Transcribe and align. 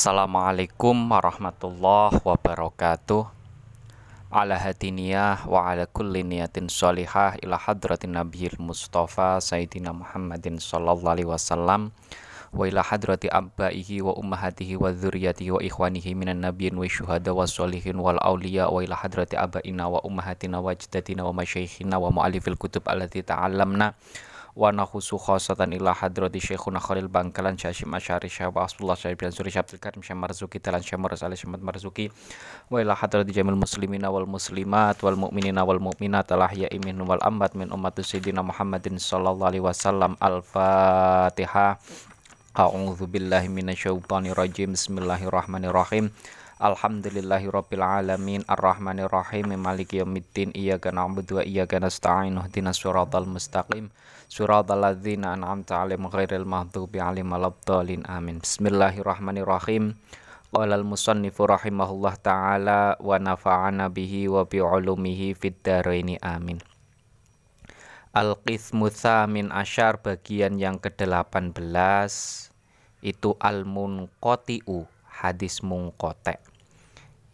Assalamualaikum 0.00 1.12
warahmatullahi 1.12 2.24
wabarakatuh. 2.24 3.28
Ala 4.32 4.56
hadiniyah 4.56 5.44
wa 5.44 5.68
ala 5.68 5.84
kulli 5.84 6.24
niyatin 6.24 6.72
sholihah 6.72 7.36
ila 7.44 7.60
hadratin 7.60 8.16
nabiyil 8.16 8.56
mustafa 8.56 9.36
sayyidina 9.44 9.92
Muhammadin 9.92 10.56
sallallahu 10.56 11.04
alaihi 11.04 11.28
wasallam 11.28 11.92
wa 12.56 12.64
ila 12.64 12.80
hadrati 12.80 13.28
abbaihi 13.28 14.00
wa 14.00 14.16
ummahatihi 14.16 14.80
wa 14.80 14.88
dzurriyyatihi 14.88 15.52
wa 15.52 15.60
ikhwanihi 15.60 16.16
minan 16.16 16.48
nabiyyin 16.48 16.80
wa 16.80 16.88
syuhada 16.88 17.36
wa 17.36 17.44
sholihin 17.44 18.00
wal 18.00 18.16
auliya 18.24 18.72
wa 18.72 18.80
ila 18.80 18.96
hadrati 18.96 19.36
abaina 19.36 19.84
wa 19.84 20.00
ummahatina 20.00 20.64
wa 20.64 20.72
jdatina 20.72 21.28
wa 21.28 21.36
masyayikhina 21.36 22.00
wa 22.00 22.08
muallifil 22.08 22.56
kutub 22.56 22.88
allati 22.88 23.20
ta'allamna 23.20 23.92
wa 24.58 24.74
nakhusu 24.74 25.14
khosatan 25.14 25.70
ila 25.78 25.94
hadrati 25.94 26.42
syekhuna 26.42 26.82
Khalil 26.82 27.06
Bangkalan 27.06 27.54
Syashim 27.54 27.94
Asyari 27.94 28.26
Syekh 28.26 28.50
Rasulullah 28.50 28.98
Syekh 28.98 29.14
bin 29.14 29.30
Suri 29.30 29.54
Syekh 29.54 29.78
Karim 29.78 30.02
Marzuki 30.18 30.58
Talan 30.58 30.82
Syekh 30.82 30.98
Marzuki 30.98 31.26
Ali 31.26 31.36
Syekh 31.38 31.54
Marzuki. 31.62 32.06
Wa 32.66 32.82
ila 32.82 32.98
hadrati 32.98 33.30
jamil 33.30 33.54
muslimina 33.54 34.10
wal 34.10 34.26
muslimat 34.26 34.98
wal 35.02 35.14
mu'minina 35.14 35.62
wal 35.62 35.78
mu'minat 35.78 36.26
al 36.34 36.50
ahya'i 36.50 36.82
minhum 36.82 37.06
wal 37.06 37.22
ambat 37.22 37.54
min 37.54 37.70
ummatis 37.70 38.10
sayyidina 38.10 38.42
Muhammadin 38.42 38.98
sallallahu 38.98 39.50
alaihi 39.54 39.64
wasallam. 39.64 40.18
al-Fatihah 40.18 41.78
A'udzu 42.50 43.06
billahi 43.06 43.46
minasyaitonir 43.46 44.34
rajim 44.34 44.74
Bismillahirrahmanirrahim 44.74 46.10
Alhamdulillahi 46.60 47.48
rabbil 47.48 47.80
alamin 47.80 48.44
Arrahmanir 48.44 49.08
rahim 49.08 49.48
Maliki 49.56 49.96
yaumiddin 49.96 50.52
Iyyaka 50.52 50.92
na'budu 50.92 51.40
wa 51.40 51.44
iyyaka 51.48 51.80
nasta'in 51.80 52.36
Ihdinas 52.36 52.76
siratal 52.84 53.24
mustaqim 53.24 53.88
Siratal 54.28 54.84
ladzina 54.84 55.32
an'amta 55.32 55.80
'alaihim 55.80 56.12
ghairil 56.12 56.44
maghdubi 56.44 57.00
'alaihim 57.00 57.32
waladdallin 57.32 58.04
amin. 58.04 58.44
Bismillahirrahmanirrahim. 58.44 59.96
Qala 60.52 60.76
al-musannifu 60.76 61.48
rahimahullah 61.48 62.20
ta'ala 62.20 63.00
wa 63.00 63.16
nafa'ana 63.16 63.88
bihi 63.88 64.28
wa 64.28 64.44
bi 64.44 64.60
'ulumihi 64.60 65.32
amin. 66.20 66.60
Al-Qismu 68.12 68.92
Thamin 68.92 69.48
Asyar 69.48 69.96
bagian 70.04 70.60
yang 70.60 70.76
ke-18 70.76 71.56
itu 73.00 73.30
al-munqati'u 73.40 74.84
hadis 75.08 75.64
mungkote 75.64 76.49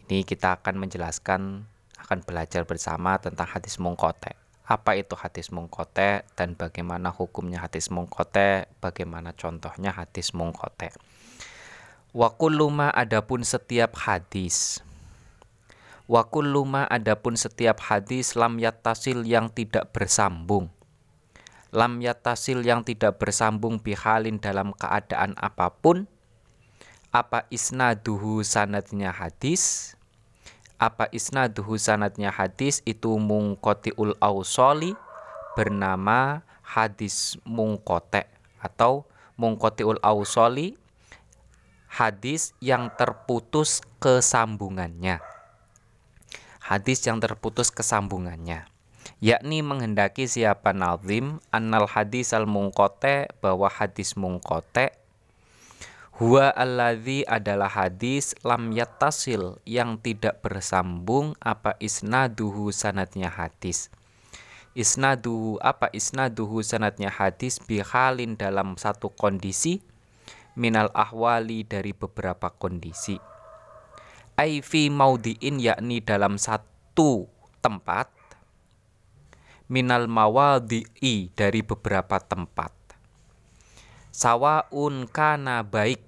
ini 0.07 0.23
kita 0.23 0.55
akan 0.63 0.87
menjelaskan, 0.87 1.67
akan 1.99 2.19
belajar 2.23 2.63
bersama 2.63 3.19
tentang 3.19 3.43
hadis 3.43 3.75
mungkote. 3.75 4.39
Apa 4.63 4.95
itu 4.95 5.19
hadis 5.19 5.51
mungkote 5.51 6.23
dan 6.39 6.55
bagaimana 6.55 7.11
hukumnya 7.11 7.59
hadis 7.59 7.91
mungkote, 7.91 8.71
bagaimana 8.79 9.35
contohnya 9.35 9.91
hadis 9.91 10.31
mungkote. 10.31 10.95
Wakuluma 12.15 12.87
adapun 12.95 13.43
setiap 13.43 13.99
hadis. 13.99 14.79
Wakuluma 16.07 16.87
adapun 16.87 17.35
setiap 17.35 17.83
hadis 17.91 18.39
lam 18.39 18.63
yatasil 18.63 19.27
yang 19.27 19.51
tidak 19.51 19.91
bersambung. 19.91 20.71
Lam 21.75 21.99
yatasil 21.99 22.63
yang 22.63 22.87
tidak 22.87 23.19
bersambung 23.19 23.83
bihalin 23.83 24.39
dalam 24.39 24.71
keadaan 24.71 25.35
apa 25.35 25.67
pun. 25.67 26.07
Apa 27.11 27.43
isnaduhu 27.51 28.39
sanadnya 28.47 29.11
hadis 29.11 29.96
apa 30.77 31.09
isnaduhu 31.09 31.77
sanatnya 31.77 32.29
hadis? 32.29 32.85
Itu 32.85 33.17
mungkotiul 33.17 34.17
ausoli 34.21 34.93
bernama 35.57 36.45
hadis 36.61 37.37
mungkote 37.45 38.29
atau 38.61 39.05
mungkotiul 39.37 40.01
ausoli 40.01 40.77
hadis 41.89 42.53
yang 42.61 42.93
terputus 42.93 43.81
kesambungannya. 43.97 45.21
Hadis 46.61 46.99
yang 47.05 47.17
terputus 47.17 47.71
kesambungannya. 47.71 48.69
Yakni 49.17 49.65
menghendaki 49.65 50.29
siapa 50.29 50.75
nazim 50.75 51.41
annal 51.49 51.89
hadis 51.89 52.35
al 52.35 52.45
mungkote 52.45 53.31
bahwa 53.41 53.65
hadis 53.71 54.13
mungkote 54.13 54.93
Huwa 56.17 56.49
alladhi 56.49 57.21
adalah 57.29 57.69
hadis 57.69 58.33
lam 58.41 58.73
yattasil 58.73 59.61
yang 59.69 60.01
tidak 60.01 60.41
bersambung 60.41 61.37
apa 61.37 61.77
isnaduhu 61.77 62.73
sanatnya 62.73 63.29
hadis. 63.29 63.93
Isnaduhu 64.73 65.61
apa 65.61 65.93
isnaduhu 65.93 66.65
sanatnya 66.65 67.13
hadis 67.13 67.61
bihalin 67.61 68.33
dalam 68.33 68.81
satu 68.81 69.13
kondisi 69.13 69.85
minal 70.57 70.89
ahwali 70.97 71.61
dari 71.61 71.93
beberapa 71.93 72.49
kondisi. 72.49 73.21
Aifi 74.41 74.89
maudiin 74.89 75.61
yakni 75.61 76.01
dalam 76.01 76.41
satu 76.41 77.29
tempat 77.61 78.09
minal 79.69 80.09
mawadi'i 80.09 81.29
dari 81.37 81.61
beberapa 81.61 82.17
tempat 82.17 82.76
sawaun 84.17 85.05
kana 85.05 85.61
baik 85.61 86.01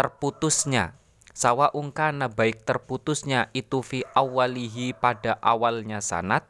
terputusnya. 0.00 0.96
Sawaun 1.36 1.92
kana 1.92 2.32
baik 2.32 2.64
terputusnya 2.64 3.52
itu 3.52 3.84
fi 3.84 4.00
awalihi 4.16 4.96
pada 4.96 5.36
awalnya 5.44 6.00
sanat 6.00 6.48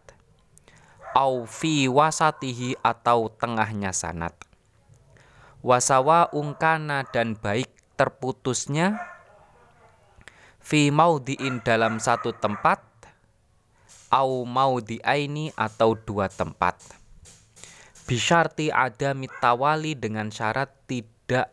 au 1.18 1.50
fi 1.50 1.90
wasatihi 1.90 2.78
atau 2.78 3.26
tengahnya 3.26 3.90
sanat. 3.90 4.38
Wasawa 5.66 6.30
ungkana 6.30 7.02
dan 7.10 7.34
baik 7.34 7.66
terputusnya 7.98 9.02
fi 10.62 10.94
maudiin 10.94 11.58
dalam 11.66 11.98
satu 11.98 12.30
tempat 12.30 12.78
au 14.14 14.46
maudiaini 14.46 15.50
atau 15.58 15.98
dua 15.98 16.30
tempat 16.30 16.78
Bisyarti 18.06 18.70
ada 18.70 19.18
mitawali 19.18 19.98
dengan 19.98 20.30
syarat 20.30 20.70
tidak 20.86 21.50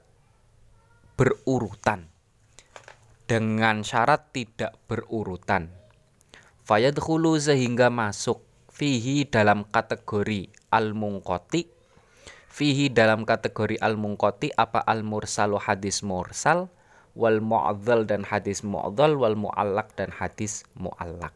berurutan. 1.17 2.05
Dengan 3.25 3.81
syarat 3.81 4.29
tidak 4.29 4.77
berurutan. 4.85 5.73
Fayadkhulu 6.61 7.41
sehingga 7.41 7.89
masuk 7.89 8.45
fihi 8.73 9.25
dalam 9.29 9.65
kategori 9.69 10.49
al-mungkoti 10.73 11.69
fihi 12.53 12.89
dalam 12.93 13.25
kategori 13.25 13.81
al-mungkoti 13.81 14.53
apa 14.53 14.77
al-mursalu 14.81 15.57
hadis 15.57 16.05
mursal 16.05 16.69
wal 17.13 17.41
mu'adzal 17.41 18.05
dan 18.05 18.21
hadis 18.25 18.65
mu'adzal 18.65 19.17
wal 19.17 19.33
mu'allak 19.33 19.89
dan 19.93 20.13
hadis 20.13 20.65
mu'allak 20.77 21.33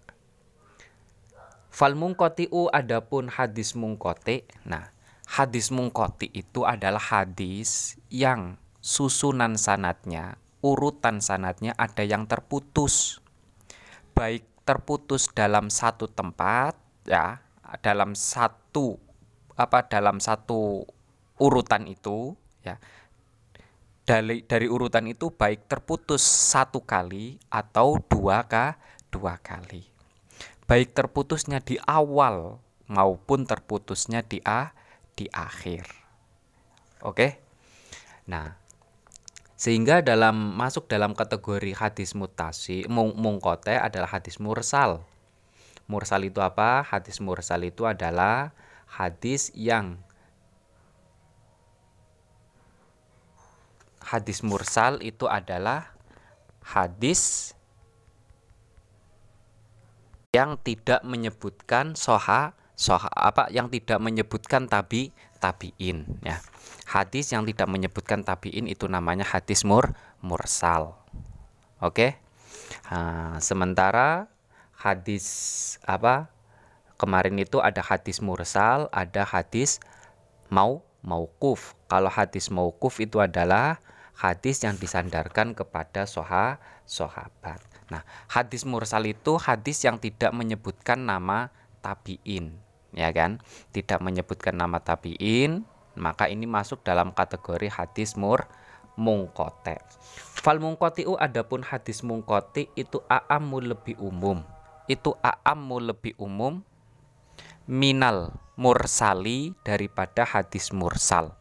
fal 1.73 1.94
mungkotiu 1.94 2.69
adapun 2.69 3.33
hadis 3.33 3.73
mungkoti 3.73 4.45
nah 4.61 4.94
hadis 5.27 5.75
mungkoti 5.75 6.31
itu 6.31 6.63
adalah 6.63 7.03
hadis 7.03 7.99
yang 8.07 8.55
susunan 8.79 9.59
sanatnya, 9.59 10.39
urutan 10.63 11.19
sanatnya 11.19 11.75
ada 11.75 12.07
yang 12.07 12.31
terputus. 12.31 13.19
Baik 14.15 14.47
terputus 14.63 15.27
dalam 15.35 15.67
satu 15.67 16.07
tempat 16.07 16.79
ya, 17.03 17.43
dalam 17.83 18.15
satu 18.15 18.95
apa 19.59 19.83
dalam 19.91 20.23
satu 20.23 20.88
urutan 21.44 21.85
itu 21.91 22.33
ya. 22.63 22.79
Dari, 24.07 24.39
dari 24.47 24.71
urutan 24.71 25.03
itu 25.11 25.35
baik 25.35 25.67
terputus 25.67 26.23
satu 26.23 26.79
kali 26.79 27.35
atau 27.51 27.99
dua 28.07 28.47
kah 28.47 28.79
dua 29.11 29.35
kali. 29.44 29.83
Baik 30.63 30.95
terputusnya 30.95 31.59
di 31.59 31.75
awal 31.83 32.63
maupun 32.88 33.44
terputusnya 33.44 34.23
di 34.23 34.39
a 34.47 34.71
di 35.17 35.25
akhir. 35.33 35.89
Oke. 37.01 37.41
Nah, 38.29 38.53
sehingga 39.57 40.05
dalam 40.05 40.53
masuk 40.53 40.85
dalam 40.85 41.18
kategori 41.18 41.74
hadis 41.74 42.13
mutasi 42.13 42.86
mung, 42.86 43.18
mungkote 43.18 43.74
adalah 43.74 44.13
hadis 44.13 44.38
mursal. 44.38 45.01
Mursal 45.89 46.30
itu 46.30 46.38
apa? 46.45 46.86
Hadis 46.86 47.18
mursal 47.18 47.65
itu 47.65 47.89
adalah 47.89 48.53
hadis 48.86 49.50
yang 49.57 49.97
hadis 54.07 54.45
mursal 54.45 55.01
itu 55.01 55.25
adalah 55.25 55.92
hadis 56.62 57.51
yang 60.36 60.59
tidak 60.62 61.01
menyebutkan 61.01 61.97
soha 61.97 62.53
soha 62.77 63.09
apa 63.09 63.50
yang 63.50 63.74
tidak 63.74 63.97
menyebutkan 63.97 64.69
tabi 64.69 65.09
tabiin 65.41 66.06
ya. 66.21 66.38
Hadis 66.85 67.33
yang 67.33 67.44
tidak 67.44 67.68
menyebutkan 67.68 68.21
tabiin 68.21 68.69
itu 68.69 68.85
namanya 68.85 69.25
hadis 69.25 69.65
mur 69.65 69.97
mursal. 70.21 70.95
Oke? 71.81 72.21
Nah, 72.94 73.41
sementara 73.41 74.29
hadis 74.77 75.25
apa 75.83 76.29
kemarin 77.01 77.35
itu 77.41 77.57
ada 77.59 77.81
hadis 77.81 78.21
mursal 78.21 78.88
ada 78.94 79.25
hadis 79.25 79.81
mau 80.53 80.85
maukuf 81.01 81.73
kalau 81.89 82.13
hadis 82.13 82.53
maukuf 82.53 83.01
itu 83.01 83.18
adalah 83.18 83.81
hadis 84.18 84.62
yang 84.62 84.77
disandarkan 84.77 85.57
kepada 85.57 86.06
soha 86.06 86.62
sahabat. 86.85 87.62
Nah, 87.88 88.03
hadis 88.27 88.68
mursal 88.68 89.06
itu 89.07 89.38
hadis 89.39 89.81
yang 89.85 90.01
tidak 90.01 90.33
menyebutkan 90.33 91.06
nama 91.06 91.53
tabiin, 91.80 92.57
ya 92.94 93.12
kan? 93.12 93.44
Tidak 93.74 94.00
menyebutkan 94.00 94.56
nama 94.56 94.80
tabiin, 94.80 95.66
maka 95.98 96.30
ini 96.30 96.45
masuk 96.45 96.86
dalam 96.86 97.12
kategori 97.12 97.68
hadis 97.74 98.13
mur 98.16 98.45
mungkote. 98.98 99.78
Fal 100.38 100.57
mungkotiu 100.57 101.16
adapun 101.18 101.62
hadis 101.66 102.01
mungkoti 102.01 102.69
itu 102.74 103.01
aamu 103.07 103.62
lebih 103.62 103.95
umum. 104.01 104.42
Itu 104.89 105.16
aamu 105.19 105.84
lebih 105.84 106.18
umum 106.18 106.66
minal 107.68 108.31
mursali 108.56 109.54
daripada 109.62 110.24
hadis 110.24 110.72
mursal. 110.72 111.36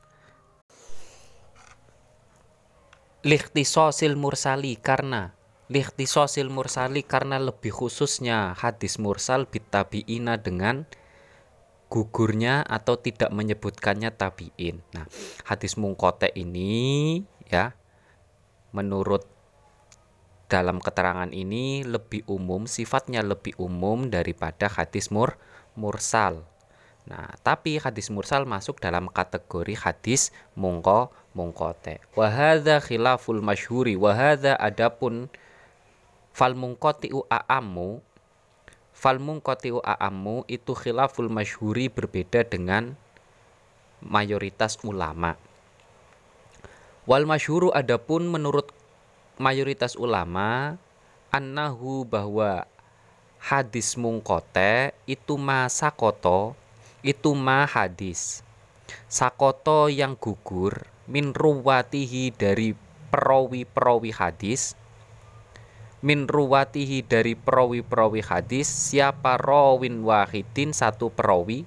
Likhtisosil 3.26 4.14
mursali 4.14 4.78
karena 4.78 5.34
likhtisosil 5.66 6.46
mursali 6.46 7.02
karena 7.02 7.42
lebih 7.42 7.74
khususnya 7.74 8.54
hadis 8.54 9.02
mursal 9.02 9.50
bitabiina 9.50 10.38
dengan 10.38 10.86
gugurnya 11.86 12.66
atau 12.66 12.98
tidak 12.98 13.30
menyebutkannya 13.30 14.10
tabiin. 14.10 14.82
Nah, 14.94 15.06
hadis 15.46 15.78
mungkote 15.78 16.30
ini 16.34 17.22
ya 17.46 17.78
menurut 18.74 19.24
dalam 20.46 20.78
keterangan 20.78 21.30
ini 21.30 21.82
lebih 21.82 22.22
umum, 22.30 22.70
sifatnya 22.70 23.22
lebih 23.22 23.58
umum 23.58 24.06
daripada 24.10 24.70
hadis 24.70 25.10
mur 25.10 25.38
mursal. 25.74 26.46
Nah, 27.06 27.30
tapi 27.46 27.78
hadis 27.78 28.10
mursal 28.10 28.46
masuk 28.46 28.82
dalam 28.82 29.06
kategori 29.06 29.78
hadis 29.78 30.34
mungko 30.58 31.14
mungkote. 31.38 32.02
Wahada 32.18 32.82
khilaful 32.82 33.38
masyhuri 33.42 33.94
wahada 33.94 34.58
adapun 34.58 35.30
fal 36.34 36.58
mungkotiu 36.58 37.22
a'amu 37.30 38.02
fal 38.96 39.20
mungkotiu 39.20 39.84
a'amu 39.84 40.48
itu 40.48 40.72
khilaful 40.72 41.28
masyhuri 41.28 41.92
berbeda 41.92 42.48
dengan 42.48 42.96
mayoritas 44.00 44.80
ulama. 44.80 45.36
Wal 47.04 47.28
masyhuru 47.28 47.68
adapun 47.76 48.24
menurut 48.24 48.72
mayoritas 49.36 50.00
ulama 50.00 50.80
annahu 51.28 52.08
bahwa 52.08 52.64
hadis 53.36 54.00
mungkote 54.00 54.96
itu 55.04 55.36
masakoto 55.36 56.56
itu 57.04 57.36
ma 57.36 57.68
hadis 57.68 58.40
sakoto 59.06 59.86
yang 59.86 60.18
gugur 60.18 60.88
min 61.06 61.30
ruwatihi 61.30 62.34
dari 62.34 62.74
perawi-perawi 63.12 64.10
hadis 64.10 64.74
min 66.06 66.30
ruwatihi 66.30 67.02
dari 67.02 67.34
perawi-perawi 67.34 68.22
hadis 68.22 68.70
siapa 68.70 69.34
rawin 69.42 70.06
wahidin 70.06 70.70
satu 70.70 71.10
perawi? 71.10 71.66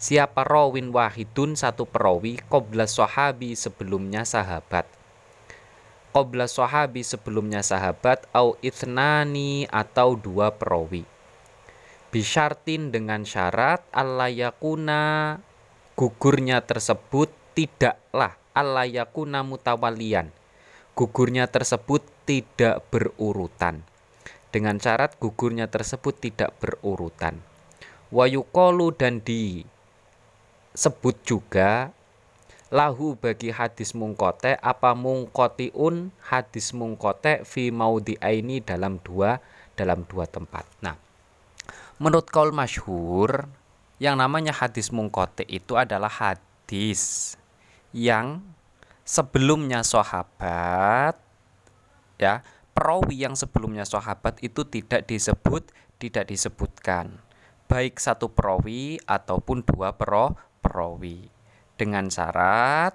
Siapa 0.00 0.48
rawin 0.48 0.88
wahidun 0.88 1.52
satu 1.52 1.84
perawi? 1.84 2.40
Qobla 2.48 2.88
sahabi 2.88 3.52
sebelumnya 3.52 4.24
sahabat. 4.24 4.88
Qobla 6.16 6.48
sahabi 6.48 7.04
sebelumnya 7.04 7.60
sahabat 7.60 8.24
au 8.32 8.56
ithnani 8.64 9.68
atau 9.68 10.16
dua 10.16 10.48
perawi. 10.48 11.04
Bisyartin 12.08 12.96
dengan 12.96 13.28
syarat 13.28 13.84
yakuna 14.32 15.36
gugurnya 15.92 16.64
tersebut 16.64 17.28
tidaklah 17.52 18.40
yakuna 18.88 19.44
mutawalian 19.44 20.32
gugurnya 20.94 21.50
tersebut 21.50 22.06
tidak 22.24 22.84
berurutan. 22.90 23.84
Dengan 24.50 24.78
syarat 24.78 25.16
gugurnya 25.18 25.70
tersebut 25.70 26.18
tidak 26.20 26.56
berurutan. 26.58 27.40
Wayukolu 28.14 28.94
dan 28.94 29.20
disebut 29.24 31.16
juga 31.26 31.90
lahu 32.70 33.14
bagi 33.14 33.54
hadis 33.54 33.94
mungkote 33.94 34.58
apa 34.58 34.94
mungkotiun 34.98 36.10
hadis 36.26 36.74
mungkote 36.74 37.46
fi 37.46 37.70
aini 38.18 38.58
dalam 38.62 38.98
dua 39.02 39.38
dalam 39.78 40.06
dua 40.06 40.26
tempat. 40.26 40.66
Nah 40.82 41.04
Menurut 42.02 42.26
kaul 42.26 42.50
masyhur, 42.50 43.46
yang 44.02 44.18
namanya 44.18 44.50
hadis 44.50 44.90
mungkote 44.90 45.46
itu 45.46 45.78
adalah 45.78 46.10
hadis 46.10 47.32
yang 47.94 48.42
sebelumnya 49.06 49.86
sahabat 49.86 51.14
ya 52.20 52.42
perawi 52.74 53.22
yang 53.22 53.38
sebelumnya 53.38 53.86
sahabat 53.86 54.38
itu 54.42 54.66
tidak 54.66 55.06
disebut 55.06 55.70
tidak 55.98 56.30
disebutkan 56.30 57.22
baik 57.70 57.96
satu 57.96 58.30
perawi 58.30 58.98
ataupun 59.06 59.64
dua 59.64 59.94
pro 59.94 60.36
perawi 60.60 61.30
dengan 61.74 62.10
syarat 62.10 62.94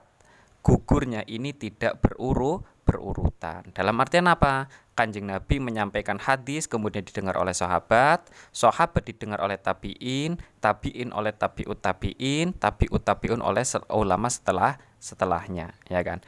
gugurnya 0.59 1.23
ini 1.25 1.55
tidak 1.55 2.03
beruru 2.03 2.61
berurutan. 2.89 3.69
Dalam 3.77 3.93
artian 4.01 4.25
apa? 4.25 4.65
Kanjeng 4.97 5.29
Nabi 5.29 5.61
menyampaikan 5.61 6.17
hadis 6.17 6.65
kemudian 6.65 7.05
didengar 7.05 7.37
oleh 7.37 7.53
sahabat, 7.53 8.25
sahabat 8.49 9.05
didengar 9.05 9.39
oleh 9.39 9.55
tabiin, 9.61 10.41
tabiin 10.57 11.13
oleh 11.13 11.31
tabiut 11.31 11.77
tabiin, 11.79 12.57
tabiut 12.57 13.05
tabiun 13.05 13.39
oleh 13.45 13.63
ulama 13.93 14.27
setelah 14.27 14.81
setelahnya, 14.97 15.77
ya 15.87 16.01
kan? 16.03 16.19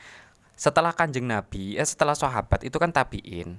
Setelah 0.62 0.94
Kanjeng 0.94 1.26
Nabi, 1.26 1.74
eh, 1.74 1.88
setelah 1.90 2.14
sahabat 2.14 2.62
itu 2.62 2.78
kan 2.78 2.94
tabiin, 2.94 3.58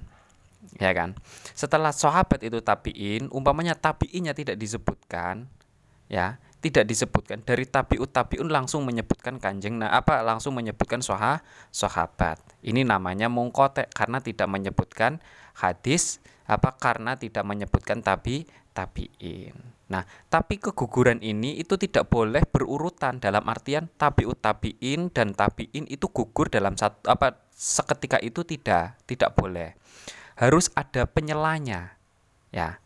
ya 0.78 0.94
kan? 0.94 1.18
Setelah 1.50 1.90
sahabat 1.90 2.46
itu 2.46 2.62
tabiin, 2.62 3.26
umpamanya 3.34 3.74
tabiinnya 3.74 4.30
tidak 4.38 4.54
disebutkan, 4.54 5.50
ya 6.06 6.38
tidak 6.62 6.86
disebutkan. 6.86 7.42
Dari 7.42 7.66
tabiut 7.66 8.14
tabiun 8.14 8.46
langsung 8.46 8.86
menyebutkan 8.86 9.42
kanjeng 9.42 9.82
nah 9.82 9.90
apa 9.90 10.22
langsung 10.22 10.54
menyebutkan 10.54 11.02
soha 11.02 11.42
sahabat. 11.74 12.38
Ini 12.62 12.86
namanya 12.86 13.26
mungkote 13.26 13.90
karena 13.90 14.22
tidak 14.22 14.46
menyebutkan 14.46 15.18
hadis 15.58 16.22
apa 16.46 16.78
karena 16.78 17.18
tidak 17.18 17.42
menyebutkan 17.42 17.98
tabi 17.98 18.46
tabiin 18.78 19.58
nah 19.92 20.08
tapi 20.32 20.56
keguguran 20.56 21.20
ini 21.20 21.60
itu 21.60 21.76
tidak 21.76 22.08
boleh 22.08 22.40
berurutan 22.48 23.20
dalam 23.20 23.44
artian 23.44 23.92
tabiut 24.00 24.40
tabiin 24.40 25.12
dan 25.12 25.36
tabiin 25.36 25.84
itu 25.84 26.08
gugur 26.08 26.48
dalam 26.48 26.72
satu 26.80 27.12
apa 27.12 27.44
seketika 27.52 28.16
itu 28.24 28.40
tidak 28.48 28.96
tidak 29.04 29.36
boleh 29.36 29.76
harus 30.40 30.72
ada 30.72 31.04
penyelanya 31.04 32.00
ya 32.48 32.80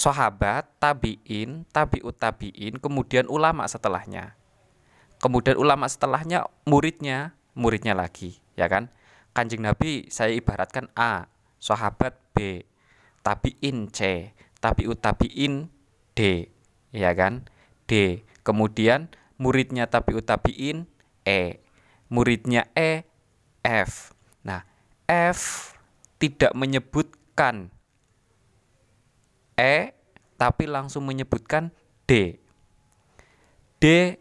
sahabat, 0.00 0.64
tabiin, 0.80 1.68
tabiut 1.68 2.16
tabiin, 2.16 2.80
kemudian 2.80 3.28
ulama 3.28 3.68
setelahnya. 3.68 4.32
Kemudian 5.20 5.60
ulama 5.60 5.84
setelahnya 5.84 6.48
muridnya, 6.64 7.36
muridnya 7.52 7.92
lagi, 7.92 8.40
ya 8.56 8.70
kan? 8.72 8.88
Kanjeng 9.36 9.60
Nabi 9.60 10.08
saya 10.08 10.32
ibaratkan 10.32 10.88
A, 10.96 11.28
sahabat 11.60 12.16
B, 12.32 12.64
tabiin 13.20 13.92
C, 13.92 14.32
tabiut 14.60 14.98
tabiin 15.00 15.68
D, 16.16 16.48
ya 16.92 17.12
kan? 17.16 17.46
D. 17.88 18.24
Kemudian 18.40 19.12
muridnya 19.40 19.88
tabiut 19.88 20.24
tabiin 20.24 20.88
E, 21.24 21.60
muridnya 22.08 22.68
E 22.76 23.04
F. 23.64 24.16
Nah, 24.44 24.64
F 25.06 25.72
tidak 26.20 26.52
menyebutkan 26.56 27.72
E 29.56 29.92
tapi 30.40 30.64
langsung 30.64 31.04
menyebutkan 31.04 31.72
D. 32.08 32.40
D 33.80 34.16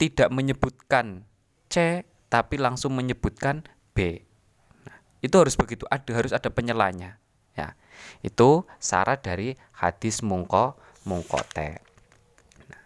tidak 0.00 0.28
menyebutkan 0.32 1.28
C 1.68 2.04
tapi 2.32 2.56
langsung 2.56 2.96
menyebutkan 2.96 3.64
B. 3.92 4.24
Nah, 4.88 4.98
itu 5.20 5.36
harus 5.36 5.54
begitu, 5.54 5.84
ada 5.92 6.10
harus 6.16 6.32
ada 6.32 6.48
penyelanya. 6.48 7.21
Itu 8.22 8.68
syarat 8.78 9.26
dari 9.26 9.58
hadis 9.74 10.22
mungko 10.22 10.78
mungkote. 11.02 11.82
Nah, 12.70 12.82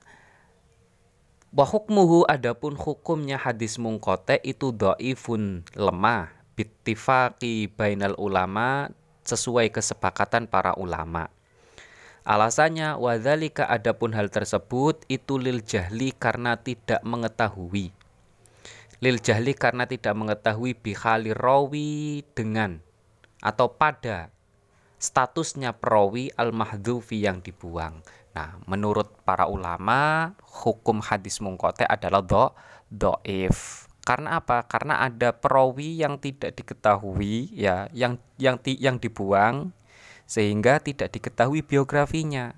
wa 1.53 1.65
hukmuhu 1.69 2.25
adapun 2.25 2.77
hukumnya 2.77 3.37
hadis 3.37 3.77
mungkote 3.77 4.41
itu 4.45 4.73
doifun 4.73 5.67
lemah 5.77 6.33
bittifaqi 6.57 7.69
bainal 7.69 8.17
ulama 8.17 8.89
sesuai 9.27 9.69
kesepakatan 9.75 10.49
para 10.49 10.73
ulama. 10.79 11.29
Alasannya 12.27 12.99
wadzalika 12.99 13.71
adapun 13.71 14.11
hal 14.11 14.27
tersebut 14.35 15.07
itu 15.07 15.39
lil 15.39 15.63
jahli 15.63 16.11
karena 16.11 16.59
tidak 16.59 16.99
mengetahui. 17.07 17.95
Lil 18.99 19.23
jahli 19.23 19.55
karena 19.55 19.87
tidak 19.87 20.17
mengetahui 20.19 20.75
bihali 20.75 21.31
rawi 21.31 22.27
dengan 22.35 22.83
atau 23.39 23.71
pada 23.71 24.35
statusnya 24.97 25.77
perawi 25.77 26.33
al-mahdhufi 26.35 27.25
yang 27.25 27.45
dibuang. 27.45 28.01
Nah, 28.37 28.61
menurut 28.69 29.25
para 29.25 29.49
ulama, 29.49 30.33
hukum 30.45 31.01
hadis 31.01 31.41
mungkote 31.41 31.89
adalah 31.89 32.21
do, 32.21 32.53
doif. 32.93 33.89
Karena 34.05 34.39
apa? 34.39 34.63
Karena 34.69 35.03
ada 35.03 35.33
perawi 35.35 35.99
yang 35.99 36.21
tidak 36.21 36.55
diketahui 36.55 37.51
ya, 37.57 37.89
yang 37.91 38.21
yang 38.39 38.61
yang 38.63 39.01
dibuang 39.01 39.75
sehingga 40.29 40.79
tidak 40.79 41.11
diketahui 41.17 41.65
biografinya. 41.65 42.55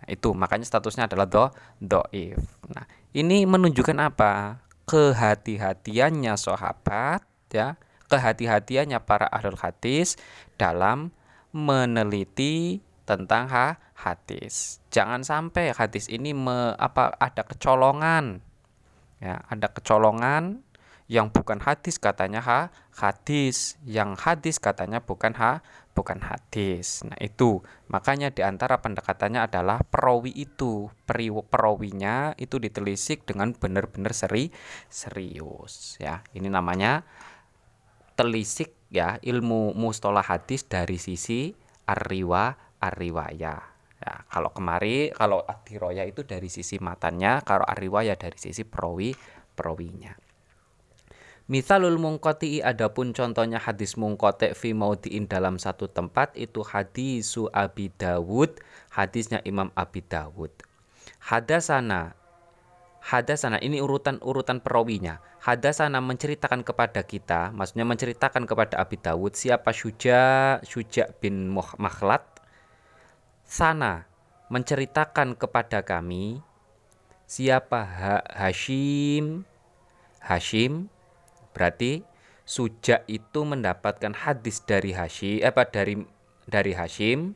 Nah, 0.00 0.08
itu 0.08 0.32
makanya 0.32 0.64
statusnya 0.64 1.10
adalah 1.10 1.28
do 1.28 1.50
doif. 1.82 2.40
Nah, 2.72 2.88
ini 3.12 3.44
menunjukkan 3.44 3.98
apa? 4.00 4.64
Kehati-hatiannya 4.88 6.34
sahabat 6.40 7.24
ya, 7.52 7.76
kehati-hatiannya 8.14 9.02
para 9.02 9.26
ahlul 9.26 9.58
hadis 9.58 10.14
dalam 10.54 11.10
meneliti 11.50 12.78
tentang 13.02 13.50
ha 13.50 13.82
hadis. 13.98 14.78
Jangan 14.94 15.26
sampai 15.26 15.74
hadis 15.74 16.06
ini 16.06 16.30
me, 16.30 16.78
apa 16.78 17.10
ada 17.18 17.42
kecolongan. 17.42 18.38
Ya, 19.18 19.42
ada 19.50 19.66
kecolongan 19.66 20.62
yang 21.04 21.28
bukan 21.28 21.60
hadis 21.60 22.00
katanya 22.00 22.40
ha 22.40 22.60
hadis, 22.96 23.76
yang 23.84 24.16
hadis 24.16 24.56
katanya 24.56 25.04
bukan 25.04 25.36
ha 25.36 25.60
bukan 25.92 26.18
hadis. 26.24 27.04
Nah, 27.06 27.16
itu 27.20 27.60
makanya 27.92 28.32
di 28.32 28.40
antara 28.40 28.80
pendekatannya 28.80 29.46
adalah 29.46 29.84
perawi 29.84 30.32
itu, 30.32 30.90
perawinya 31.06 32.32
itu 32.40 32.56
ditelisik 32.58 33.28
dengan 33.28 33.52
benar-benar 33.54 34.16
seri 34.16 34.50
serius 34.88 36.00
ya. 36.00 36.24
Ini 36.34 36.48
namanya 36.48 37.04
telisik 38.14 38.74
ya 38.90 39.18
ilmu 39.22 39.74
mustolah 39.74 40.22
hadis 40.22 40.66
dari 40.66 40.98
sisi 40.98 41.54
arriwa 41.86 42.54
arriwaya. 42.78 43.74
Ya, 44.04 44.14
kalau 44.28 44.50
kemari 44.52 45.14
kalau 45.14 45.40
adiroya 45.46 46.04
itu 46.04 46.26
dari 46.26 46.52
sisi 46.52 46.76
matanya, 46.82 47.40
kalau 47.40 47.64
arriwaya 47.64 48.18
dari 48.18 48.36
sisi 48.36 48.62
perawi 48.66 49.16
perawinya. 49.56 50.12
Misalul 51.44 52.00
mungkoti 52.00 52.64
adapun 52.64 53.12
contohnya 53.12 53.60
hadis 53.60 54.00
mungkote 54.00 54.56
fi 54.56 54.72
maudiin 54.72 55.28
dalam 55.28 55.60
satu 55.60 55.92
tempat 55.92 56.32
itu 56.40 56.64
hadisu 56.64 57.52
Abi 57.52 57.92
Dawud, 57.92 58.64
hadisnya 58.88 59.44
Imam 59.44 59.68
Abi 59.76 60.00
Dawud. 60.00 60.48
Hadasana 61.20 62.16
Hadasana 63.04 63.60
ini 63.60 63.84
urutan-urutan 63.84 64.64
perawinya. 64.64 65.20
Hadasana 65.44 66.00
menceritakan 66.00 66.64
kepada 66.64 67.04
kita, 67.04 67.52
maksudnya 67.52 67.84
menceritakan 67.84 68.48
kepada 68.48 68.80
Abi 68.80 68.96
Dawud 68.96 69.36
siapa 69.36 69.76
Syuja 69.76 70.56
Syuja 70.64 71.12
bin 71.20 71.52
Makhlat. 71.52 72.24
Sana 73.44 74.08
menceritakan 74.48 75.36
kepada 75.36 75.84
kami 75.84 76.40
siapa 77.28 77.80
ha 77.84 78.16
Hashim 78.24 79.44
Hashim 80.24 80.88
Berarti 81.52 82.02
Suja 82.44 83.00
itu 83.08 83.40
mendapatkan 83.44 84.12
hadis 84.12 84.60
dari 84.64 84.92
Hashim 84.92 85.40
apa 85.40 85.64
dari 85.64 86.04
dari 86.44 86.76
Hashim 86.76 87.32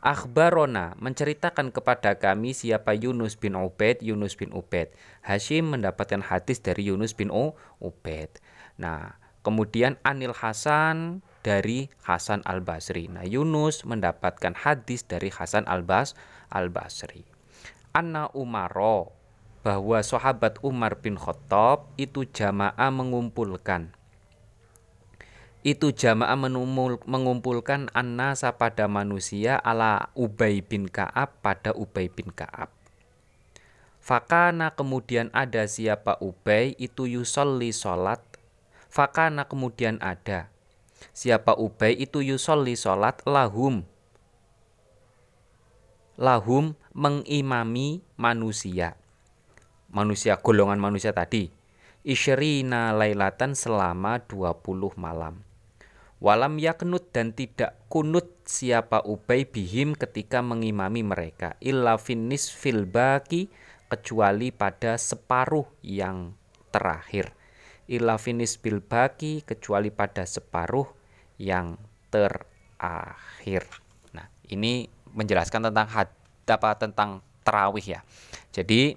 Akhbarona 0.00 0.96
menceritakan 0.96 1.76
kepada 1.76 2.16
kami 2.16 2.56
siapa 2.56 2.96
Yunus 2.96 3.36
bin 3.36 3.52
Ubaid, 3.52 4.00
Yunus 4.00 4.32
bin 4.32 4.48
Ubaid. 4.56 4.96
Hashim 5.20 5.76
mendapatkan 5.76 6.24
hadis 6.24 6.64
dari 6.64 6.88
Yunus 6.88 7.12
bin 7.12 7.28
Ubaid. 7.28 8.40
Nah, 8.80 9.20
kemudian 9.44 10.00
Anil 10.00 10.32
Hasan 10.32 11.20
dari 11.44 11.92
Hasan 12.00 12.40
Al 12.48 12.64
Basri. 12.64 13.12
Nah, 13.12 13.28
Yunus 13.28 13.84
mendapatkan 13.84 14.56
hadis 14.56 15.04
dari 15.04 15.28
Hasan 15.28 15.68
Al 15.68 15.84
Bas 15.84 16.16
Al 16.48 16.72
Basri. 16.72 17.28
Anna 17.92 18.32
Umaro 18.32 19.12
bahwa 19.60 20.00
sahabat 20.00 20.56
Umar 20.64 21.04
bin 21.04 21.20
Khattab 21.20 21.92
itu 22.00 22.24
jamaah 22.24 22.88
mengumpulkan 22.88 23.92
itu 25.60 25.92
jamaah 25.92 26.36
mengumpulkan 27.04 27.92
annasa 27.92 28.56
pada 28.56 28.88
manusia 28.88 29.60
ala 29.60 30.08
Ubay 30.16 30.64
bin 30.64 30.88
Ka'ab 30.88 31.40
pada 31.44 31.76
Ubay 31.76 32.08
bin 32.08 32.32
Ka'ab. 32.32 32.72
Fakana 34.00 34.72
kemudian 34.72 35.28
ada 35.36 35.68
siapa 35.68 36.16
Ubay 36.24 36.72
itu 36.80 37.04
yusolli 37.04 37.76
solat. 37.76 38.24
Fakana 38.88 39.44
kemudian 39.44 40.00
ada 40.00 40.48
siapa 41.12 41.52
Ubay 41.52 42.00
itu 42.00 42.24
yusolli 42.24 42.74
solat 42.80 43.20
lahum. 43.28 43.84
Lahum 46.16 46.76
mengimami 46.96 48.00
manusia 48.16 49.00
manusia 49.90 50.38
golongan 50.38 50.78
manusia 50.78 51.10
tadi 51.10 51.50
isyrina 52.06 52.94
lailatan 52.94 53.58
selama 53.58 54.22
20 54.22 54.94
malam 54.94 55.42
walam 56.20 56.60
yaknut 56.60 57.08
dan 57.10 57.32
tidak 57.32 57.80
kunut 57.88 58.44
siapa 58.44 59.00
Ubay 59.08 59.48
bihim 59.48 59.96
ketika 59.96 60.44
mengimami 60.44 61.00
mereka 61.00 61.56
illa 61.64 61.96
finis 61.96 62.52
fil 62.52 62.86
kecuali 63.90 64.54
pada 64.54 64.94
separuh 64.94 65.66
yang 65.82 66.38
terakhir. 66.70 67.34
Illa 67.90 68.14
finis 68.22 68.54
bil 68.54 68.78
baki 68.78 69.42
kecuali 69.42 69.90
pada 69.90 70.22
separuh 70.22 70.86
yang 71.42 71.74
terakhir. 72.14 73.66
Nah 74.14 74.30
ini 74.46 74.86
menjelaskan 75.10 75.66
tentang 75.72 75.90
had, 75.90 76.08
apa 76.46 76.78
tentang 76.78 77.18
terawih 77.42 77.98
ya. 77.98 78.00
Jadi 78.54 78.94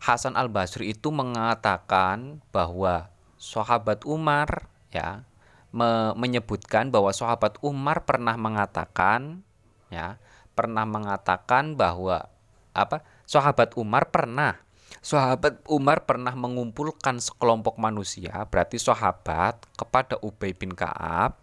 Hasan 0.00 0.38
Al 0.38 0.46
Basri 0.48 0.94
itu 0.94 1.10
mengatakan 1.10 2.38
bahwa 2.54 3.10
sahabat 3.36 4.06
Umar 4.06 4.70
ya 4.94 5.26
me 5.70 6.14
menyebutkan 6.18 6.90
bahwa 6.90 7.14
sahabat 7.14 7.58
Umar 7.62 8.02
pernah 8.02 8.34
mengatakan 8.34 9.42
ya 9.90 10.18
pernah 10.58 10.82
mengatakan 10.82 11.78
bahwa 11.78 12.26
apa 12.74 13.02
sahabat 13.26 13.74
Umar 13.78 14.10
pernah 14.10 14.58
sahabat 15.00 15.62
Umar 15.70 16.04
pernah 16.04 16.34
mengumpulkan 16.34 17.22
sekelompok 17.22 17.78
manusia 17.78 18.44
berarti 18.50 18.82
sahabat 18.82 19.62
kepada 19.78 20.18
Ubay 20.20 20.52
bin 20.52 20.74
Kaab 20.74 21.38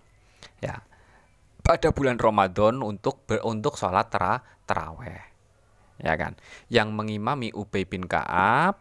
ya 0.60 0.84
pada 1.64 1.92
bulan 1.92 2.16
Ramadan 2.16 2.80
untuk 2.80 3.28
ber, 3.28 3.44
untuk 3.44 3.76
sholat 3.76 4.08
tera, 4.08 4.40
teraweh 4.64 5.38
ya 6.02 6.14
kan? 6.16 6.38
Yang 6.70 6.90
mengimami 6.94 7.50
Ubay 7.54 7.84
bin 7.86 8.06
Ka'ab 8.06 8.78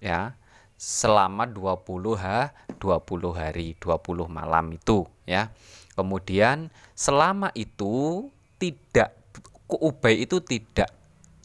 ya 0.00 0.36
selama 0.76 1.48
20 1.48 2.20
ha 2.20 2.52
20 2.76 3.32
hari 3.32 3.72
20 3.80 4.28
malam 4.28 4.64
itu 4.76 5.08
ya. 5.24 5.50
Kemudian 5.96 6.68
selama 6.92 7.48
itu 7.56 8.28
tidak 8.60 9.16
Ubay 9.66 10.22
itu 10.22 10.38
tidak 10.46 10.94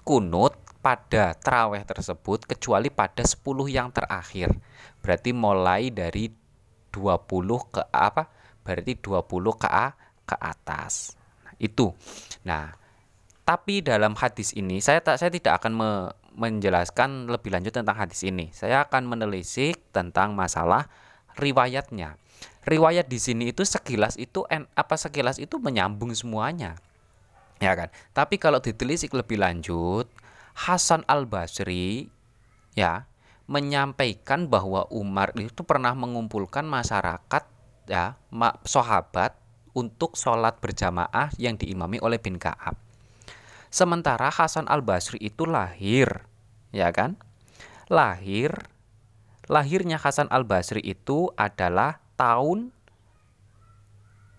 kunut 0.05 0.53
pada 0.83 1.33
teraweh 1.33 1.81
tersebut 1.81 2.45
kecuali 2.45 2.93
pada 2.93 3.25
10 3.25 3.41
yang 3.65 3.89
terakhir. 3.89 4.53
Berarti 5.01 5.33
mulai 5.33 5.89
dari 5.89 6.29
20 6.93 7.73
ke 7.73 7.81
apa? 7.89 8.29
Berarti 8.61 8.93
20 8.93 9.25
ke 9.57 9.69
ke 10.21 10.35
atas. 10.37 11.17
Nah, 11.41 11.55
itu. 11.57 11.89
Nah 12.45 12.81
tapi 13.41 13.81
dalam 13.81 14.13
hadis 14.15 14.53
ini 14.53 14.79
saya 14.79 15.01
tak 15.01 15.17
saya 15.17 15.33
tidak 15.33 15.59
akan 15.59 15.73
me, 15.75 15.89
menjelaskan 16.35 17.27
lebih 17.27 17.51
lanjut 17.51 17.75
tentang 17.75 17.97
hadis 17.97 18.23
ini. 18.23 18.49
Saya 18.55 18.83
akan 18.87 19.07
menelisik 19.07 19.79
tentang 19.91 20.33
masalah 20.33 20.87
riwayatnya. 21.37 22.15
Riwayat 22.61 23.09
di 23.09 23.17
sini 23.17 23.49
itu 23.49 23.65
sekilas 23.65 24.17
itu 24.21 24.45
en, 24.47 24.69
apa 24.77 24.95
sekilas 24.97 25.41
itu 25.41 25.57
menyambung 25.57 26.13
semuanya. 26.13 26.77
Ya 27.61 27.77
kan? 27.77 27.93
Tapi 28.13 28.41
kalau 28.41 28.61
ditelisik 28.61 29.13
lebih 29.13 29.37
lanjut, 29.37 30.09
Hasan 30.53 31.05
Al-Basri 31.05 32.09
ya 32.73 33.05
menyampaikan 33.45 34.47
bahwa 34.47 34.87
Umar 34.89 35.35
itu 35.35 35.61
pernah 35.65 35.91
mengumpulkan 35.91 36.63
masyarakat 36.63 37.43
ya 37.89 38.15
sahabat 38.63 39.35
untuk 39.75 40.15
sholat 40.15 40.59
berjamaah 40.59 41.31
yang 41.39 41.55
diimami 41.55 41.99
oleh 41.99 42.19
bin 42.19 42.39
Kaab. 42.39 42.90
Sementara 43.71 44.27
Hasan 44.27 44.67
Al-Basri 44.67 45.17
itu 45.23 45.47
lahir, 45.47 46.27
ya 46.75 46.91
kan? 46.91 47.15
Lahir 47.87 48.51
lahirnya 49.51 49.99
Hasan 49.99 50.31
Al-Basri 50.31 50.79
itu 50.79 51.27
adalah 51.35 51.99
tahun 52.15 52.71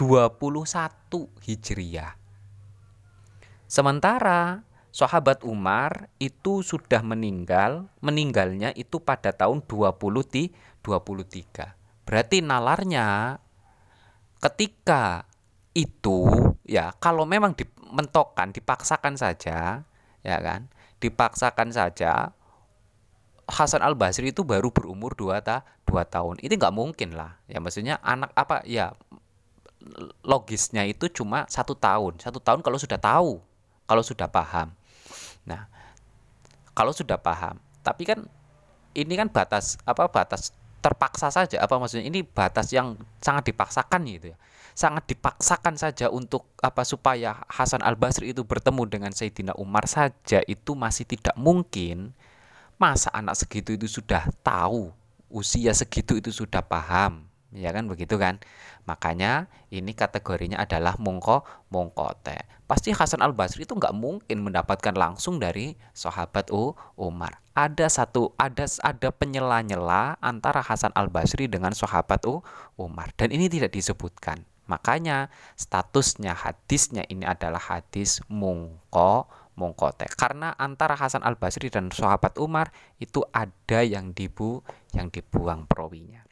21 0.01 1.29
Hijriah. 1.45 2.17
Sementara 3.69 4.65
sahabat 4.89 5.45
Umar 5.45 6.09
itu 6.21 6.65
sudah 6.65 7.05
meninggal, 7.05 7.93
meninggalnya 8.01 8.73
itu 8.77 9.01
pada 9.01 9.33
tahun 9.37 9.65
20 9.65 10.25
di 10.29 10.53
23. 10.81 11.77
Berarti 12.09 12.41
nalarnya 12.45 13.37
ketika 14.41 15.29
itu 15.73 16.52
ya 16.63 16.95
kalau 17.03 17.27
memang 17.27 17.55
dimentokkan 17.59 18.55
dipaksakan 18.55 19.19
saja 19.19 19.83
ya 20.23 20.39
kan 20.39 20.71
dipaksakan 21.03 21.75
saja 21.75 22.31
Hasan 23.43 23.83
Al 23.83 23.99
Basri 23.99 24.31
itu 24.31 24.47
baru 24.47 24.71
berumur 24.71 25.19
2 25.19 25.35
ta 25.43 25.67
2 25.85 25.99
tahun. 26.07 26.39
Itu 26.41 26.55
nggak 26.57 26.73
mungkin 26.73 27.19
lah. 27.19 27.43
Ya 27.51 27.59
maksudnya 27.59 27.99
anak 28.01 28.31
apa 28.39 28.63
ya 28.65 28.95
logisnya 30.23 30.87
itu 30.87 31.11
cuma 31.11 31.45
satu 31.51 31.75
tahun. 31.75 32.23
Satu 32.23 32.39
tahun 32.39 32.63
kalau 32.63 32.79
sudah 32.79 32.97
tahu, 33.03 33.43
kalau 33.85 34.01
sudah 34.01 34.31
paham. 34.31 34.71
Nah, 35.43 35.67
kalau 36.73 36.95
sudah 36.95 37.19
paham. 37.19 37.59
Tapi 37.83 38.07
kan 38.07 38.25
ini 38.95 39.19
kan 39.19 39.27
batas 39.27 39.75
apa 39.83 40.07
batas 40.07 40.55
terpaksa 40.83 41.31
saja 41.31 41.63
apa 41.63 41.79
maksudnya 41.79 42.07
ini 42.07 42.27
batas 42.27 42.75
yang 42.75 42.99
sangat 43.23 43.55
dipaksakan 43.55 44.03
gitu 44.11 44.35
ya 44.35 44.37
sangat 44.73 45.09
dipaksakan 45.09 45.77
saja 45.77 46.09
untuk 46.09 46.49
apa 46.61 46.83
supaya 46.83 47.45
Hasan 47.49 47.85
Al 47.85 47.97
Basri 47.97 48.33
itu 48.33 48.45
bertemu 48.45 48.89
dengan 48.89 49.13
Sayyidina 49.13 49.57
Umar 49.57 49.85
saja 49.89 50.41
itu 50.45 50.73
masih 50.77 51.05
tidak 51.09 51.37
mungkin. 51.37 52.17
Masa 52.81 53.15
anak 53.15 53.39
segitu 53.39 53.79
itu 53.79 53.87
sudah 53.87 54.27
tahu 54.43 54.91
usia 55.31 55.71
segitu 55.73 56.19
itu 56.19 56.35
sudah 56.35 56.61
paham 56.61 57.33
ya 57.53 57.71
kan 57.71 57.85
begitu 57.87 58.17
kan? 58.17 58.41
Makanya 58.89 59.47
ini 59.69 59.93
kategorinya 59.93 60.59
adalah 60.59 60.97
mongko 60.97 61.45
mongkote. 61.69 62.65
Pasti 62.65 62.91
Hasan 62.97 63.21
al 63.21 63.37
Basri 63.37 63.69
itu 63.69 63.77
nggak 63.77 63.93
mungkin 63.93 64.41
mendapatkan 64.41 64.97
langsung 64.97 65.37
dari 65.37 65.77
sahabat 65.93 66.49
U 66.49 66.73
Umar. 66.97 67.39
Ada 67.53 67.93
satu 67.93 68.33
ada 68.41 68.65
ada 68.81 69.09
penyela-nyela 69.13 70.17
antara 70.25 70.65
Hasan 70.65 70.91
al 70.97 71.13
Basri 71.13 71.47
dengan 71.47 71.77
sahabat 71.77 72.25
U 72.25 72.41
Umar. 72.81 73.13
Dan 73.15 73.31
ini 73.31 73.53
tidak 73.53 73.77
disebutkan 73.77 74.49
makanya 74.71 75.29
statusnya 75.59 76.33
hadisnya 76.35 77.03
ini 77.11 77.27
adalah 77.27 77.61
hadis 77.61 78.23
mongko 78.31 79.27
mongkote 79.57 80.09
karena 80.17 80.57
antara 80.57 80.97
Hasan 80.97 81.21
al 81.21 81.37
Basri 81.37 81.69
dan 81.69 81.93
sahabat 81.93 82.41
Umar 82.41 82.73
itu 82.99 83.21
ada 83.31 83.85
yang 83.85 84.17
dibu 84.17 84.65
yang 84.97 85.13
dibuang 85.13 85.69
perawinya. 85.69 86.25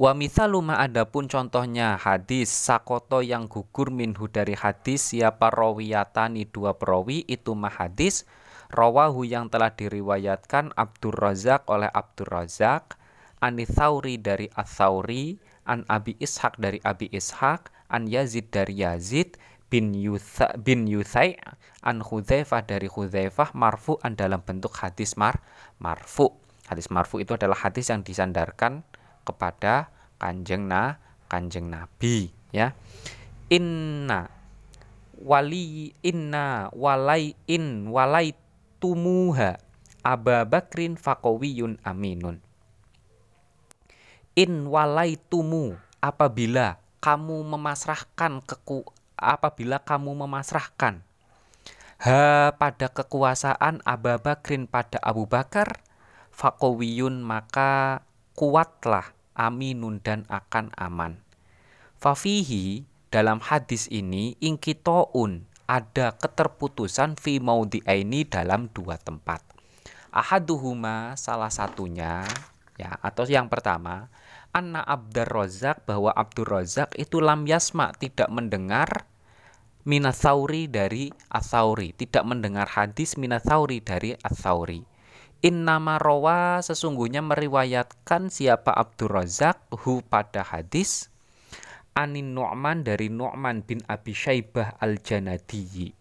Wa 0.00 0.16
mithalu 0.16 0.64
ma 0.64 0.80
adapun 0.80 1.28
contohnya 1.28 2.00
hadis 2.00 2.48
sakoto 2.48 3.20
yang 3.20 3.52
gugur 3.52 3.92
minhu 3.92 4.32
dari 4.32 4.56
hadis 4.56 5.12
siapa 5.12 5.52
rawiyatani 5.52 6.48
dua 6.48 6.72
perawi 6.72 7.28
itu 7.28 7.52
mah 7.52 7.72
hadis. 7.72 8.24
Rawahu 8.70 9.26
yang 9.26 9.50
telah 9.50 9.74
diriwayatkan 9.74 10.78
Abdur 10.78 11.18
Razak 11.18 11.66
oleh 11.66 11.90
Abdur 11.90 12.30
Razak 12.30 12.94
Anithauri 13.42 14.14
dari 14.22 14.46
Athauri 14.46 15.34
an 15.70 15.86
Abi 15.86 16.18
Ishaq 16.18 16.58
dari 16.58 16.82
Abi 16.82 17.06
Ishaq 17.14 17.70
an 17.86 18.10
Yazid 18.10 18.50
dari 18.50 18.82
Yazid 18.82 19.38
bin 19.70 19.94
Yutha, 19.94 20.50
bin 20.58 20.90
Yuthai 20.90 21.38
an 21.86 22.02
Hudzaifah 22.02 22.66
dari 22.66 22.90
Hudzaifah 22.90 23.54
marfu 23.54 24.02
an 24.02 24.18
dalam 24.18 24.42
bentuk 24.42 24.74
hadis 24.82 25.14
mar 25.14 25.38
marfu. 25.78 26.34
Hadis 26.66 26.90
marfu 26.90 27.22
itu 27.22 27.38
adalah 27.38 27.54
hadis 27.54 27.94
yang 27.94 28.02
disandarkan 28.02 28.82
kepada 29.22 29.94
kanjeng 30.18 30.66
na 30.66 30.98
kanjeng 31.30 31.70
nabi 31.70 32.34
ya. 32.50 32.74
Inna 33.46 34.26
wali 35.22 35.94
inna 36.02 36.70
walai 36.74 37.38
in 37.46 37.90
walai 37.94 38.34
tumuha 38.82 39.62
Aba 40.00 40.48
Bakrin 40.48 40.96
fakowiyun 40.96 41.76
aminun 41.84 42.40
in 44.40 44.64
walai 44.72 45.20
tumu 45.28 45.76
apabila 46.00 46.80
kamu 47.04 47.44
memasrahkan 47.44 48.40
keku 48.40 48.88
apabila 49.20 49.76
kamu 49.84 50.16
memasrahkan 50.24 51.04
ha 52.00 52.48
pada 52.56 52.88
kekuasaan 52.88 53.84
Aba 53.84 54.16
Bakrin 54.16 54.64
pada 54.64 54.96
Abu 55.04 55.28
Bakar 55.28 55.84
fakowiyun 56.32 57.20
maka 57.20 58.00
kuatlah 58.32 59.12
aminun 59.36 60.00
dan 60.00 60.24
akan 60.32 60.72
aman. 60.72 61.20
Fafihi 62.00 62.88
dalam 63.12 63.44
hadis 63.44 63.92
ini 63.92 64.40
ingkitoun 64.40 65.44
ada 65.68 66.16
keterputusan 66.16 67.20
fi 67.20 67.36
maudhi'aini 67.44 68.24
dalam 68.24 68.72
dua 68.72 68.96
tempat. 68.96 69.44
Ahaduhuma 70.10 71.14
salah 71.20 71.52
satunya 71.52 72.24
ya 72.80 72.96
atau 73.04 73.28
yang 73.28 73.52
pertama 73.52 74.08
anna 74.56 74.80
Abdur 74.80 75.28
Razak 75.28 75.84
bahwa 75.84 76.10
Abdur 76.16 76.48
Razak 76.48 76.96
itu 76.96 77.20
lam 77.20 77.44
yasma 77.44 77.92
tidak 78.00 78.32
mendengar 78.32 79.04
minasauri 79.84 80.66
dari 80.66 81.12
asauri 81.28 81.92
tidak 81.92 82.24
mendengar 82.24 82.66
hadis 82.72 83.20
minasauri 83.20 83.84
dari 83.84 84.16
asauri 84.24 84.88
Innama 85.40 85.96
rawa 85.96 86.60
sesungguhnya 86.60 87.24
meriwayatkan 87.24 88.28
siapa 88.28 88.76
Abdur 88.76 89.16
Razak 89.16 89.56
hu 89.72 90.04
pada 90.04 90.44
hadis 90.44 91.08
Anin 91.96 92.36
Nu'man 92.36 92.84
dari 92.84 93.08
Nu'man 93.08 93.64
bin 93.64 93.80
Abi 93.88 94.12
Syaibah 94.12 94.76
al-Janadi. 94.76 95.96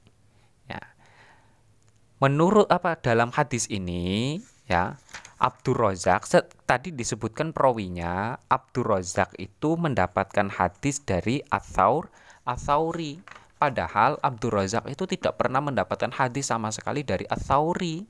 Ya. 0.67 0.83
Menurut 2.19 2.67
apa 2.67 2.99
dalam 2.99 3.31
hadis 3.31 3.71
ini 3.71 4.43
ya 4.67 4.99
Abdur 5.39 5.87
Razak 5.87 6.27
tadi 6.67 6.91
disebutkan 6.91 7.55
perawinya 7.55 8.35
Abdur 8.51 8.91
Razak 8.91 9.39
itu 9.39 9.79
mendapatkan 9.79 10.51
hadis 10.51 10.99
dari 11.07 11.39
Athaur 11.47 12.11
Athauri 12.43 13.23
padahal 13.55 14.19
Abdur 14.19 14.59
Razak 14.59 14.91
itu 14.91 15.07
tidak 15.07 15.39
pernah 15.39 15.63
mendapatkan 15.63 16.11
hadis 16.11 16.51
sama 16.51 16.75
sekali 16.75 17.07
dari 17.07 17.23
Athauri 17.31 18.03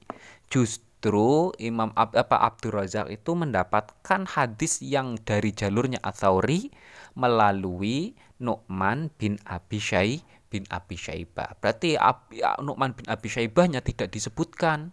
justru 0.50 1.54
Imam 1.62 1.94
Ab, 1.94 2.18
apa 2.18 2.42
Abdur 2.42 2.82
Razak 2.82 3.14
itu 3.14 3.38
mendapatkan 3.38 4.26
hadis 4.26 4.82
yang 4.82 5.16
dari 5.22 5.54
jalurnya 5.54 6.02
Atsauri 6.02 6.74
melalui 7.14 8.18
Nu'man 8.42 9.14
bin 9.22 9.38
Abi 9.46 9.78
Syai 9.78 10.26
bin 10.50 10.66
Abi 10.74 10.98
Syaibah. 10.98 11.56
Berarti 11.62 11.94
Ab, 11.96 12.34
ya, 12.34 12.58
Nu'man 12.60 12.98
bin 12.98 13.06
Abi 13.06 13.30
Syaibahnya 13.30 13.86
tidak 13.86 14.10
disebutkan. 14.12 14.92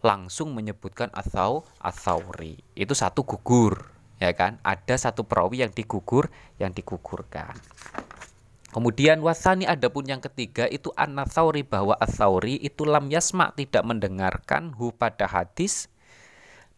Langsung 0.00 0.56
menyebutkan 0.56 1.12
Atsau 1.12 1.68
Atsauri. 1.76 2.60
Itu 2.72 2.96
satu 2.96 3.24
gugur, 3.24 3.92
ya 4.16 4.32
kan? 4.32 4.56
Ada 4.64 5.10
satu 5.10 5.28
perawi 5.28 5.64
yang 5.64 5.72
digugur, 5.72 6.32
yang 6.56 6.72
digugurkan. 6.72 7.52
Kemudian 8.70 9.18
wasani 9.18 9.66
adapun 9.66 10.06
yang 10.06 10.22
ketiga 10.22 10.70
itu 10.70 10.94
an 10.94 11.18
bahwa 11.66 11.98
Atsauri 11.98 12.54
itu 12.62 12.86
lam 12.86 13.10
yasma 13.10 13.50
tidak 13.58 13.82
mendengarkan 13.82 14.70
hu 14.78 14.94
pada 14.94 15.26
hadis 15.26 15.90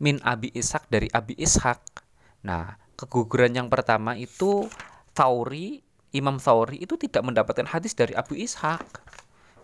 min 0.00 0.18
Abi 0.24 0.48
Ishak 0.56 0.88
dari 0.88 1.12
Abi 1.12 1.36
Ishak. 1.36 1.78
Nah, 2.42 2.80
keguguran 2.98 3.54
yang 3.54 3.68
pertama 3.68 4.18
itu 4.18 4.66
Thauri, 5.12 5.84
Imam 6.16 6.40
Thauri 6.40 6.80
itu 6.80 6.96
tidak 6.96 7.22
mendapatkan 7.22 7.68
hadis 7.68 7.92
dari 7.92 8.16
Abu 8.16 8.34
Ishak. 8.40 8.82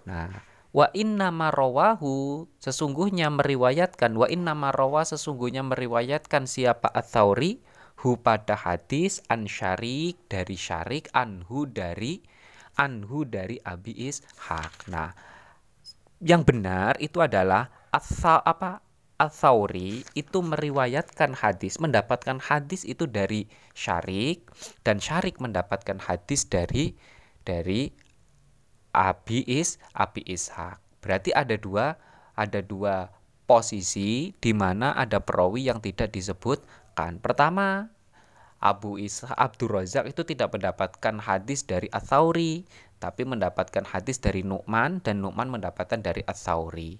Nah, 0.04 0.28
wa 0.72 0.86
inna 0.92 1.32
rawahu 1.32 2.46
sesungguhnya 2.60 3.32
meriwayatkan. 3.32 4.14
Wa 4.14 4.28
inna 4.28 4.54
rawa 4.54 5.04
sesungguhnya 5.04 5.64
meriwayatkan 5.64 6.44
siapa? 6.44 6.88
Atsauri 6.92 7.60
hu 8.02 8.20
pada 8.20 8.54
hadis 8.54 9.24
an 9.26 9.50
syarik 9.50 10.18
dari 10.30 10.54
syarik 10.54 11.10
anhu 11.16 11.66
dari 11.66 12.22
anhu 12.78 13.26
dari 13.26 13.58
Abi 13.66 14.06
Ishaq. 14.06 14.86
Nah, 14.92 15.10
yang 16.22 16.46
benar 16.46 16.94
itu 17.02 17.18
adalah 17.18 17.70
asal 17.90 18.42
apa? 18.46 18.86
Al-Thawri 19.18 20.06
itu 20.14 20.38
meriwayatkan 20.46 21.42
hadis, 21.42 21.82
mendapatkan 21.82 22.38
hadis 22.38 22.86
itu 22.86 23.10
dari 23.10 23.50
Syarik 23.74 24.46
dan 24.86 25.02
Syarik 25.02 25.42
mendapatkan 25.42 25.98
hadis 25.98 26.46
dari 26.46 26.94
dari 27.42 27.90
Abi 28.92 29.44
Is 29.46 29.80
Abi 29.92 30.24
Ishaq. 30.24 30.80
Berarti 30.98 31.30
ada 31.32 31.54
dua 31.54 31.96
ada 32.38 32.60
dua 32.62 33.10
posisi 33.48 34.36
di 34.36 34.52
mana 34.52 34.92
ada 34.92 35.18
perawi 35.24 35.66
yang 35.72 35.80
tidak 35.80 36.12
disebutkan. 36.12 37.18
Pertama, 37.18 37.88
Abu 38.60 38.98
Isa 39.00 39.32
Abdur 39.32 39.80
Razak 39.80 40.10
itu 40.10 40.22
tidak 40.26 40.52
mendapatkan 40.52 41.16
hadis 41.22 41.64
dari 41.64 41.88
Atsauri, 41.88 42.66
tapi 43.00 43.22
mendapatkan 43.24 43.86
hadis 43.88 44.18
dari 44.18 44.42
Nu'man 44.42 45.00
dan 45.00 45.22
Nu'man 45.22 45.48
mendapatkan 45.48 46.02
dari 46.02 46.26
Atsauri. 46.26 46.98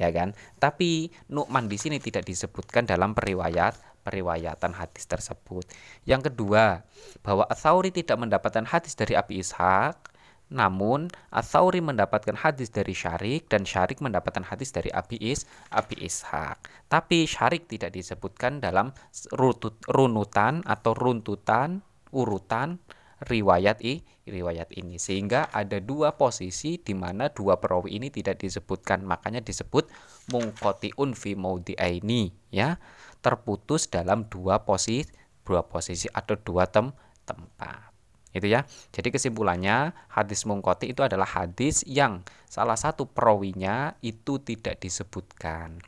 Ya 0.00 0.08
kan? 0.08 0.32
Tapi 0.56 1.12
Nu'man 1.28 1.68
di 1.68 1.76
sini 1.76 2.00
tidak 2.00 2.24
disebutkan 2.24 2.88
dalam 2.88 3.12
periwayat 3.12 3.76
periwayatan 4.00 4.72
hadis 4.72 5.04
tersebut. 5.04 5.68
Yang 6.08 6.32
kedua, 6.32 6.88
bahwa 7.20 7.44
Atsauri 7.44 7.92
tidak 7.92 8.16
mendapatkan 8.16 8.64
hadis 8.64 8.96
dari 8.96 9.12
Abi 9.12 9.44
Ishaq 9.44 10.09
namun 10.50 11.14
Atsauri 11.30 11.78
mendapatkan 11.78 12.34
hadis 12.34 12.74
dari 12.74 12.90
Syarik 12.90 13.46
dan 13.46 13.62
Syarik 13.62 14.02
mendapatkan 14.02 14.42
hadis 14.42 14.74
dari 14.74 14.90
Abi 14.90 15.14
Is, 15.22 15.46
Abi 15.70 15.94
Ishaq. 16.02 16.90
Tapi 16.90 17.24
Syarik 17.24 17.70
tidak 17.70 17.94
disebutkan 17.94 18.58
dalam 18.58 18.90
rutut, 19.30 19.78
runutan 19.86 20.66
atau 20.66 20.92
runtutan 20.92 21.86
urutan 22.10 22.82
riwayat 23.30 23.78
i 23.86 24.02
riwayat 24.26 24.74
ini. 24.74 24.98
Sehingga 24.98 25.46
ada 25.54 25.78
dua 25.78 26.18
posisi 26.18 26.82
di 26.82 26.98
mana 26.98 27.30
dua 27.30 27.62
perawi 27.62 28.02
ini 28.02 28.10
tidak 28.10 28.42
disebutkan. 28.42 29.06
Makanya 29.06 29.46
disebut 29.46 29.86
mungkotiun 30.34 31.14
fi 31.14 31.38
maudiaini 31.38 32.34
ya. 32.50 32.82
Terputus 33.22 33.86
dalam 33.86 34.26
dua 34.26 34.66
posisi 34.66 35.06
dua 35.46 35.62
posisi 35.66 36.06
atau 36.10 36.38
dua 36.38 36.66
tem 36.70 36.94
tempat 37.26 37.89
itu 38.30 38.46
ya. 38.46 38.66
Jadi 38.94 39.10
kesimpulannya 39.10 39.94
hadis 40.10 40.46
mungkoti 40.46 40.94
itu 40.94 41.02
adalah 41.02 41.26
hadis 41.26 41.82
yang 41.86 42.22
salah 42.46 42.78
satu 42.78 43.10
perawinya 43.10 43.98
itu 44.02 44.38
tidak 44.38 44.78
disebutkan. 44.78 45.82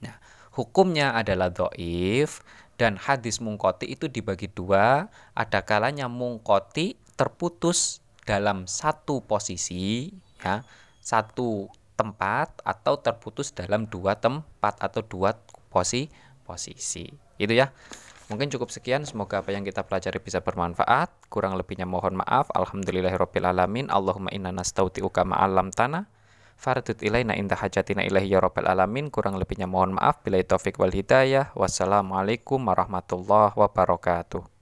Nah 0.00 0.16
hukumnya 0.56 1.12
adalah 1.12 1.52
doif 1.52 2.40
dan 2.80 2.96
hadis 2.96 3.44
mungkoti 3.44 3.90
itu 3.92 4.08
dibagi 4.08 4.48
dua. 4.48 5.12
Ada 5.36 5.60
kalanya 5.64 6.08
mungkoti 6.08 6.96
terputus 7.18 8.00
dalam 8.24 8.68
satu 8.68 9.24
posisi 9.24 10.12
ya 10.44 10.62
satu 11.00 11.72
tempat 11.98 12.62
atau 12.62 13.00
terputus 13.00 13.50
dalam 13.50 13.88
dua 13.90 14.14
tempat 14.14 14.78
atau 14.78 15.02
dua 15.02 15.34
posi 15.72 16.06
posisi. 16.46 17.10
Itu 17.36 17.52
ya 17.52 17.74
mungkin 18.28 18.52
cukup 18.52 18.68
sekian 18.68 19.08
semoga 19.08 19.40
apa 19.40 19.50
yang 19.50 19.64
kita 19.64 19.84
pelajari 19.84 20.20
bisa 20.20 20.44
bermanfaat 20.44 21.08
kurang 21.32 21.56
lebihnya 21.56 21.88
mohon 21.88 22.20
maaf 22.20 22.52
alhamdulillahirobbilalamin 22.52 23.88
Allahumma 23.88 24.30
inna 24.30 24.52
nastauti'uka 24.52 25.24
ma'alam 25.24 25.72
tanah 25.72 26.06
Fardut 26.58 26.98
ilaina 27.06 27.38
inda 27.38 27.54
hajatina 27.54 28.02
ilahi 28.02 28.34
ya 28.34 28.42
alamin. 28.42 29.14
Kurang 29.14 29.38
lebihnya 29.38 29.70
mohon 29.70 29.94
maaf. 29.94 30.26
Bila 30.26 30.42
taufik 30.42 30.74
wal 30.82 30.90
hidayah. 30.90 31.54
Wassalamualaikum 31.54 32.58
warahmatullahi 32.58 33.54
wabarakatuh. 33.54 34.57